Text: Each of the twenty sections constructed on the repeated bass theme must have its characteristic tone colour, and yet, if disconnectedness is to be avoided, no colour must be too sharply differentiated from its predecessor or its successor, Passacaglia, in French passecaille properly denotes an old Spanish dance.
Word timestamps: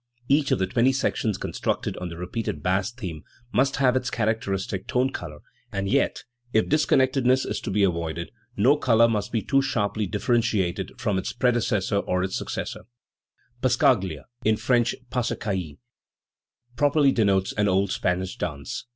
Each 0.27 0.49
of 0.49 0.57
the 0.57 0.65
twenty 0.65 0.93
sections 0.93 1.37
constructed 1.37 1.95
on 1.97 2.09
the 2.09 2.17
repeated 2.17 2.63
bass 2.63 2.89
theme 2.91 3.23
must 3.53 3.75
have 3.75 3.95
its 3.95 4.09
characteristic 4.09 4.87
tone 4.87 5.11
colour, 5.13 5.41
and 5.71 5.87
yet, 5.87 6.23
if 6.53 6.67
disconnectedness 6.67 7.45
is 7.45 7.61
to 7.61 7.69
be 7.69 7.83
avoided, 7.83 8.31
no 8.57 8.77
colour 8.77 9.07
must 9.07 9.31
be 9.31 9.43
too 9.43 9.61
sharply 9.61 10.07
differentiated 10.07 10.91
from 10.99 11.19
its 11.19 11.33
predecessor 11.33 11.97
or 11.97 12.23
its 12.23 12.35
successor, 12.35 12.85
Passacaglia, 13.61 14.25
in 14.43 14.57
French 14.57 14.95
passecaille 15.11 15.77
properly 16.75 17.11
denotes 17.11 17.53
an 17.53 17.67
old 17.67 17.91
Spanish 17.91 18.35
dance. 18.37 18.87